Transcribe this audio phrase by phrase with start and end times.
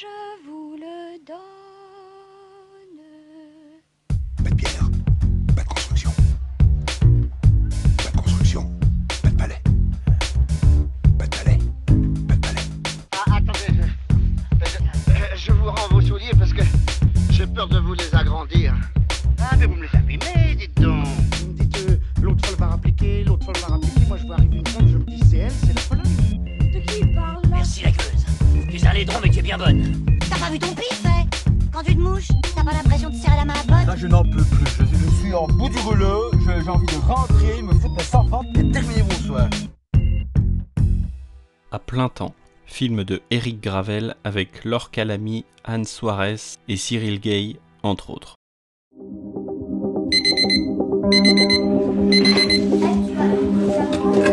[0.00, 1.38] je vous le donne.
[4.44, 4.88] Pas de pierre,
[5.56, 6.10] pas de construction.
[7.96, 8.70] Pas de construction,
[9.22, 9.62] pas de palais.
[11.18, 11.58] Pas de palais,
[12.28, 12.60] pas de palais.
[13.12, 13.82] Ah, attendez,
[14.60, 16.62] je, je- je vous rends vos souliers parce que
[17.30, 18.74] j'ai peur de vous les agrandir.
[29.58, 30.06] Bonne.
[30.30, 33.36] T'as pas vu ton pif, eh Quand tu te mouches, t'as pas l'impression de serrer
[33.36, 34.66] la main à pote Là, je n'en peux plus.
[34.78, 36.30] Je, je suis en bout du rouleau.
[36.44, 39.48] J'ai envie de rentrer, me foutre mes sans et terminer mon soir.
[41.70, 42.34] À plein temps,
[42.64, 46.36] film de Eric Gravel avec Laure Calamy, Anne Suarez
[46.68, 48.36] et Cyril Gay, entre autres.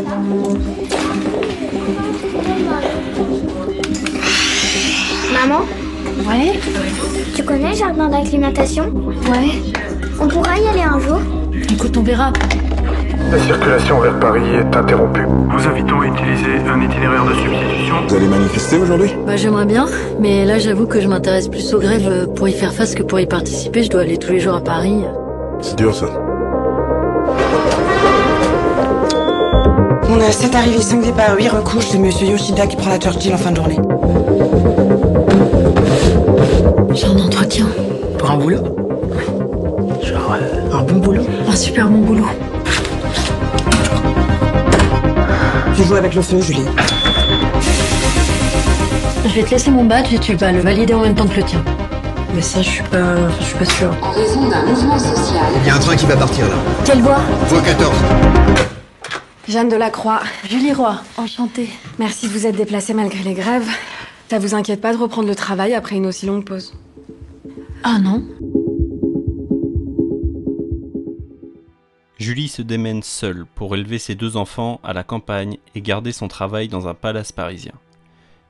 [0.06, 0.55] Maman,
[6.28, 6.60] Ouais,
[7.36, 9.62] tu connais le jardin d'acclimatation ouais.
[10.20, 11.20] On pourra y aller un jour
[11.72, 12.32] Écoute, on verra.
[13.32, 15.26] La circulation vers Paris est interrompue.
[15.28, 17.96] Nous invitons à utiliser un itinéraire de substitution.
[18.08, 19.12] Vous allez manifester aujourd'hui?
[19.26, 19.86] Bah j'aimerais bien,
[20.20, 23.20] mais là j'avoue que je m'intéresse plus aux grèves pour y faire face que pour
[23.20, 23.84] y participer.
[23.84, 25.04] Je dois aller tous les jours à Paris.
[25.62, 26.08] C'est dur ça.
[30.10, 31.88] On a 7 arrivées, 5 départs, 8 recouches.
[31.90, 33.80] C'est monsieur Yoshida qui prend la Churchill en fin de journée.
[36.96, 37.68] J'ai un entretien.
[38.18, 38.64] Pour un boulot
[40.02, 42.26] Genre euh, un bon boulot Un super bon boulot.
[45.76, 46.64] Tu joues avec le feu, Julie.
[49.26, 51.36] Je vais te laisser mon badge et tu vas le valider en même temps que
[51.36, 51.62] le tien.
[52.34, 53.94] Mais ça je suis pas, je suis pas sûre.
[54.02, 55.46] En raison d'un mouvement social.
[55.64, 56.56] Il y a un train qui va partir là.
[56.86, 57.94] Quelle voix Voie 14.
[59.50, 61.70] Jeanne Delacroix, Julie Roy, enchantée.
[62.00, 63.68] merci de vous être déplacée malgré les grèves.
[64.30, 66.74] Ça vous inquiète pas de reprendre le travail après une aussi longue pause?
[67.88, 68.24] Ah non
[72.18, 76.28] Julie se démène seule pour élever ses deux enfants à la campagne et garder son
[76.28, 77.74] travail dans un palace parisien.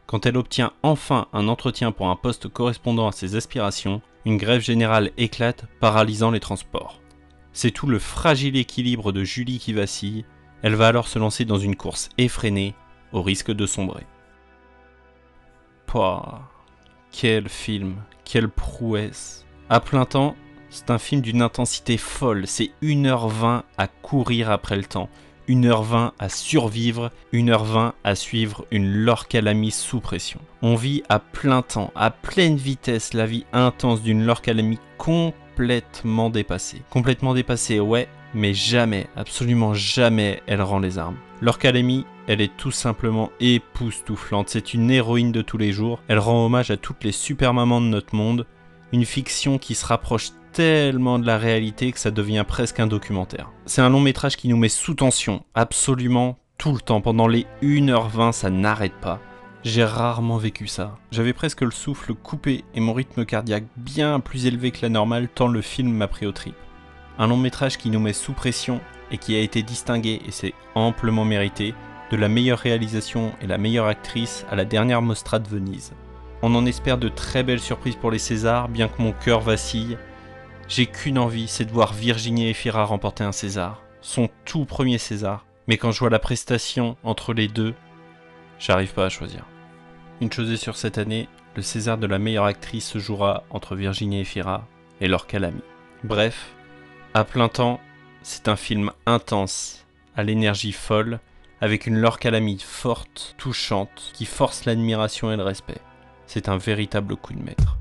[0.06, 4.62] Quand elle obtient enfin un entretien pour un poste correspondant à ses aspirations, une grève
[4.62, 7.02] générale éclate, paralysant les transports.
[7.52, 10.24] C'est tout le fragile équilibre de Julie qui vacille,
[10.62, 12.74] elle va alors se lancer dans une course effrénée,
[13.12, 14.06] au risque de sombrer.
[15.88, 16.55] Pouah,
[17.18, 17.96] quel film,
[18.26, 19.46] quelle prouesse.
[19.70, 20.36] À plein temps,
[20.70, 25.10] c'est un film d'une intensité folle, c'est 1h20 à courir après le temps,
[25.48, 30.42] 1h20 à survivre, 1h20 à suivre une Laure Calamy sous pression.
[30.62, 34.80] On vit à plein temps, à pleine vitesse, la vie intense d'une Laure Calamy
[35.56, 36.82] complètement dépassée.
[36.90, 41.16] Complètement dépassée, ouais, mais jamais, absolument jamais, elle rend les armes.
[41.58, 46.46] Calamy, elle est tout simplement époustouflante, c'est une héroïne de tous les jours, elle rend
[46.46, 48.46] hommage à toutes les super mamans de notre monde,
[48.92, 53.50] une fiction qui se rapproche tellement de la réalité que ça devient presque un documentaire.
[53.66, 57.46] C'est un long métrage qui nous met sous tension, absolument tout le temps, pendant les
[57.62, 59.22] 1h20 ça n'arrête pas.
[59.66, 60.96] J'ai rarement vécu ça.
[61.10, 65.28] J'avais presque le souffle coupé et mon rythme cardiaque bien plus élevé que la normale
[65.28, 66.54] tant le film m'a pris au trip.
[67.18, 70.54] Un long métrage qui nous met sous pression et qui a été distingué, et c'est
[70.76, 71.74] amplement mérité,
[72.12, 75.94] de la meilleure réalisation et la meilleure actrice à la dernière Mostra de Venise.
[76.44, 79.98] On en espère de très belles surprises pour les Césars, bien que mon cœur vacille.
[80.68, 85.44] J'ai qu'une envie, c'est de voir Virginie Efira remporter un César, son tout premier César.
[85.68, 87.74] Mais quand je vois la prestation entre les deux,
[88.60, 89.44] j'arrive pas à choisir.
[90.22, 91.28] Une chose est sûre cette année,
[91.58, 94.66] le César de la meilleure actrice se jouera entre Virginie Efira
[95.02, 95.62] et Laure Calamy.
[96.06, 96.54] Bref,
[97.14, 97.82] à plein temps,
[98.22, 101.20] c'est un film intense, à l'énergie folle,
[101.60, 105.82] avec une Laure Calamy forte, touchante, qui force l'admiration et le respect.
[106.28, 107.78] C'est un véritable coup de maître.